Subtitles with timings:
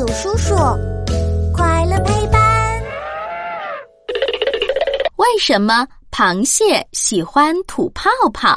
[0.00, 0.54] 有叔叔，
[1.52, 2.82] 快乐陪伴。
[5.16, 8.56] 为什么螃蟹喜欢吐泡泡？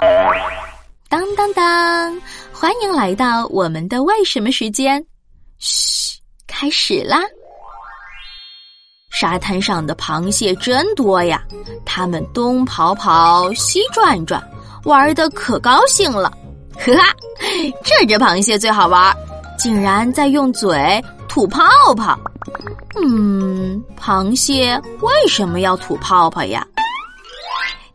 [1.10, 2.18] 当当当！
[2.54, 5.06] 欢迎来到我们的为什么时间。
[5.60, 6.18] 嘘，
[6.48, 7.20] 开始啦！
[9.12, 11.44] 沙滩上的螃蟹真多呀，
[11.86, 14.42] 它们东跑跑，西转转，
[14.86, 16.32] 玩的可高兴了。
[16.80, 17.14] 呵哈，
[17.84, 19.14] 这只螃蟹最好玩，
[19.60, 21.64] 竟然在用嘴吐泡
[21.98, 22.16] 泡。
[23.04, 26.64] 嗯，螃蟹为什么要吐泡泡呀？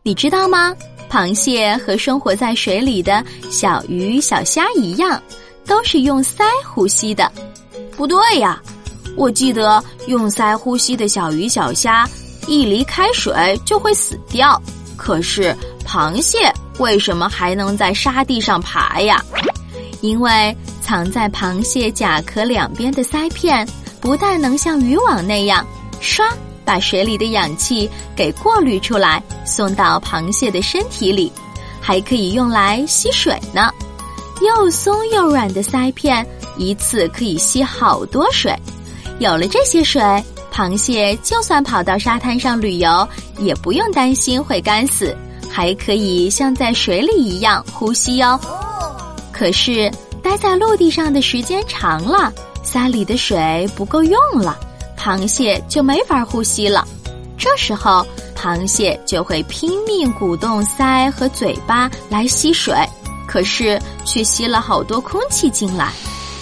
[0.03, 0.75] 你知道吗？
[1.09, 5.23] 螃蟹和生活在水里的小鱼小虾一样，
[5.65, 7.31] 都是用鳃呼吸的。
[7.95, 8.61] 不对呀，
[9.15, 12.05] 我记得用鳃呼吸的小鱼小虾
[12.45, 14.61] 一离开水就会死掉，
[14.97, 15.55] 可是
[15.87, 16.53] 螃蟹。
[16.79, 19.23] 为什么还能在沙地上爬呀？
[20.01, 20.53] 因为
[20.89, 23.63] 藏在螃蟹甲壳两边的鳃片，
[24.01, 25.63] 不但能像渔网那样
[26.01, 26.27] 唰
[26.65, 31.31] 把水里的氧气给过滤出来，送到螃蟹的身体里，
[31.79, 33.69] 还可以用来吸水呢。
[34.41, 36.25] 又松又软的鳃片，
[36.57, 38.51] 一次可以吸好多水。
[39.19, 40.01] 有了这些水，
[40.51, 45.15] 螃蟹就算跑到沙滩上旅游，也不用担心会干死。
[45.51, 48.39] 还可以像在水里一样呼吸哦。
[49.31, 54.59] 可是待在陆地上的时间长了，鳃里的水不够用了，
[54.97, 56.87] 螃蟹就没法呼吸了。
[57.37, 62.75] 这时候，螃蟹就会拼命鼓动鳃和嘴巴来吸水，
[63.27, 65.91] 可是却吸了好多空气进来。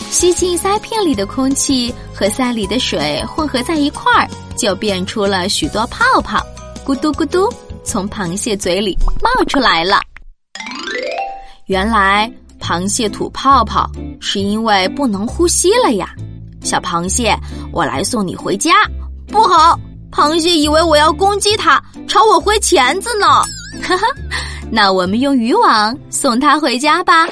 [0.10, 6.42] 吸进鳃片里的空气和鳃里的水混合在一块儿，就变出了许多泡泡，
[6.86, 7.48] 咕嘟咕嘟。
[7.84, 10.02] 从螃蟹嘴里冒出来了。
[11.68, 12.30] 原来
[12.68, 16.10] 螃蟹吐泡泡是因为不能呼吸了呀！
[16.62, 17.34] 小螃蟹，
[17.72, 18.74] 我来送你回家。
[19.30, 19.80] 不好，
[20.12, 23.26] 螃蟹以为我要攻击它，朝我挥钳子呢。
[23.82, 24.06] 哈哈，
[24.70, 27.26] 那我们用渔网送它回家吧。